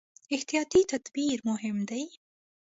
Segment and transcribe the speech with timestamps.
[0.35, 2.03] احتیاطي تدابیر مهم دي.